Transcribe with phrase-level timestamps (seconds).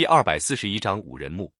[0.00, 1.52] 第二百四十一章五人墓。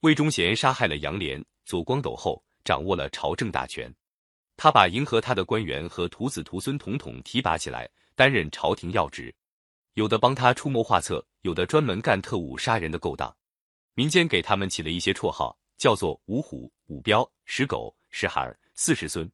[0.00, 3.90] 魏忠贤杀害了杨涟、左光斗后，掌握了朝政大权。
[4.58, 9.34] 他把迎合他的官员和徒子徒孙统统提拔起来，担任朝廷要职，
[9.94, 13.34] 有的帮他出谋划策，有的专门干特务杀人的勾当。
[13.94, 19.26] 民间给他们起了一些绰号，叫做五虎、五彪、十狗、十孩、四十孙。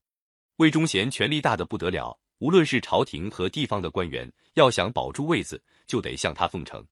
[0.59, 6.86] 魏忠贤权力大的不得了，无论是朝廷和地方的官员，要想保住位子，就得向他奉承。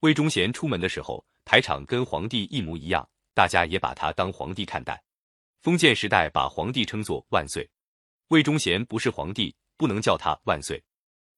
[0.00, 5.02] 魏忠贤出门的时候，排场跟皇帝一模一样，大家也把他当皇帝看待。
[5.62, 7.68] 封建时代把皇帝称作万岁，
[8.28, 10.82] 魏忠贤不是皇帝，不能叫他万岁。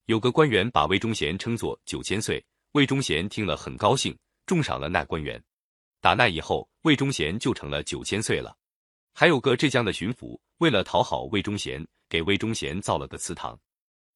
[0.07, 5.43] 有个官员把魏忠贤称作九千岁，魏忠贤听了很高兴，重赏了那官员。
[6.01, 8.57] 打那以后，魏忠贤就成了九千岁了。
[9.15, 13.59] 还有个浙江的巡抚，为了讨好魏忠贤，给魏忠贤造了个祠堂。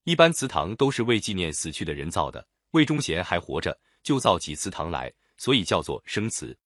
[0.05, 3.79] 一般祠堂都是为纪念死去的人造的，魏忠贤还活着。
[4.03, 6.57] 就造起祠堂来，所以叫做生祠。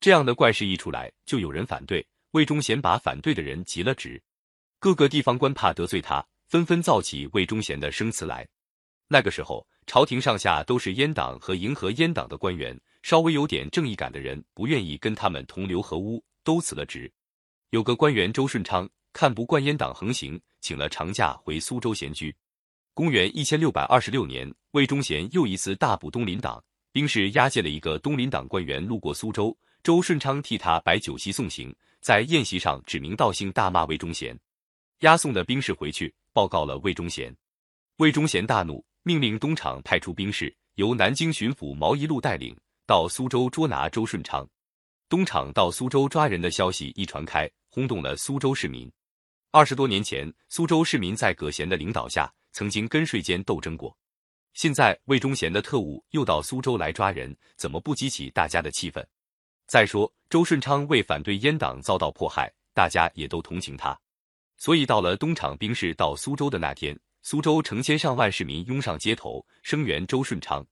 [0.00, 2.06] 这样的怪事一出来，就有人反对。
[2.32, 4.22] 魏忠贤把反对的人急了职，
[4.78, 8.46] 各个地方官怕得罪他，纷纷造起魏忠贤的生祠来。
[9.08, 17.10] 那个时候，朝廷上下都是阉党和迎合阉党的官员，稍微有点正义感的人不愿意跟他们同流合污，都辞了职。
[17.70, 22.34] 有个官员周顺昌看不惯阉党横行，请了长假回苏州闲居。
[22.92, 26.62] 公元一千六百二十六年，魏忠贤又一次大捕东林党。
[26.96, 34.34] 兵士押解了一个东林党官员路过苏州，周顺昌替他摆酒席送行，在宴席上指名道姓大骂魏忠贤。
[35.00, 37.36] 押送的兵士回去报告了魏忠贤，
[37.98, 44.48] 魏忠贤大怒，命令东厂派出兵士，由南京巡抚毛一禄带领到苏州捉拿周顺昌。
[45.06, 48.90] 东厂到苏州抓人的消息一传开，轰动了苏州市民。
[49.50, 53.94] 二十多年前，苏州市民在葛贤的领导下，曾经跟税监斗争过。
[54.56, 59.06] 现在魏忠贤的特务又到苏州来抓人，怎么不激起大家的气愤？
[59.66, 63.94] 再说周顺昌为反对阉党遭到迫害，大家也都同情他，
[64.56, 70.66] 所以到了东厂兵士到苏州的那天，苏州成千上万市民拥上街头声援周顺昌。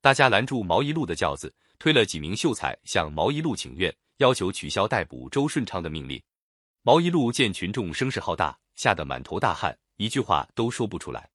[0.00, 6.18] 大家拦住毛一禄的轿子，推了几名秀才向毛一禄请愿，要求取消逮捕周顺昌的命令。
[6.80, 11.31] 毛一禄见群众声势浩大，吓得满头大汗，一句话都说不出来。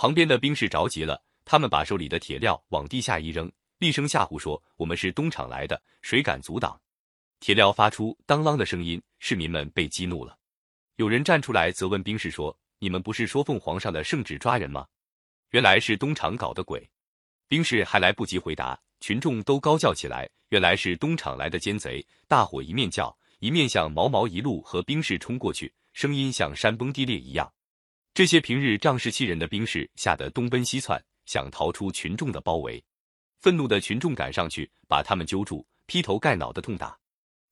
[0.00, 6.80] 旁边的兵士着急了，他们把手里的铁镣往地下一扔，厉声吓唬说：“我们是东厂来的，谁敢阻挡？”
[7.38, 10.38] 铁镣发出当啷的声音，市民们被激怒了。
[10.96, 14.86] 有人站出来责问兵士说：“你们不是说奉皇上的圣旨抓人吗？”
[15.52, 16.88] 原来是东厂搞的鬼。
[17.46, 27.52] 兵士还来不及回答，群众都高叫起来：“原来是东厂来的奸贼！”大伙一面叫，一面向毛毛一路和兵士冲过去，声音像山崩地裂一样。
[28.12, 32.82] 这些平日仗势欺人的兵士吓得东奔西窜，想逃出群众的包围。
[33.38, 36.98] 愤怒的群众赶上去，把他们揪住，劈头盖脑的痛打。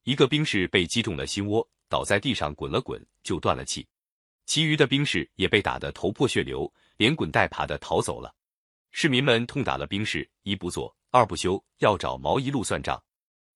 [0.02, 3.86] 一个兵士被击中了心窝，倒在地上滚了滚，就断了气。
[4.46, 8.34] 其余的兵士也被打得头破血流，连滚带爬的逃走了。
[8.90, 13.00] 市民们痛打了兵士，一不做二不休，要找毛一路算账。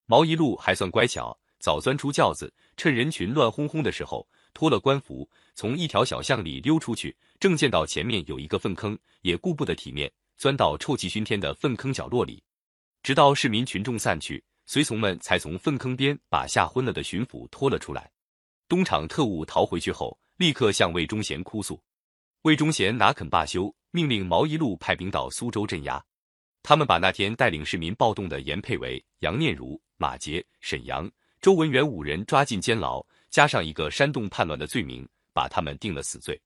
[0.06, 4.26] 毛一路还算乖巧，早钻出轿子，趁人群乱哄哄的时候。
[4.54, 12.42] 脱了官服，从一条小巷里溜出去，正见到前面有一个粪坑，也顾不得体面，钻到臭气熏天的粪坑角落里，
[13.02, 18.10] 直到市民群众散去，随从们才从粪坑边把吓昏了的巡抚拖了出来。
[18.68, 21.80] 东厂特务逃回去后，立刻向魏忠贤哭诉，
[22.42, 26.02] 魏忠贤哪肯罢休，命令毛一路派兵到苏州镇压。
[26.62, 33.04] 他们把那天带领市民暴动的严佩维、杨念如、马杰、沈阳、周文元五人抓进监牢。
[33.32, 36.38] 加上一个煽动叛乱的罪名，把他们定了死罪。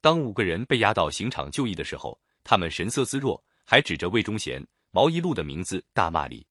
[0.00, 6.44] 当五个人被押到刑场就义的时候，他们神色自若，还指着魏忠贤、毛一路的名字大骂李。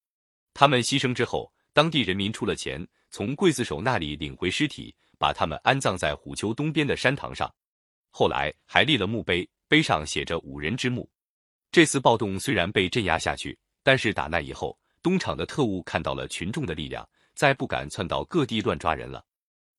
[0.53, 7.53] 他们牺牲之后，当地人民出了钱，从刽子手那里领回尸体，把他们安葬在虎丘东边的山塘上。
[8.09, 11.09] 后来还立了墓碑，碑上写着“五人之墓”。
[11.73, 17.05] 这次暴动虽然被镇压下去，但是打那以后，东厂的特务看到了群众的力量，
[17.35, 19.25] 再不敢窜到各地乱抓人了。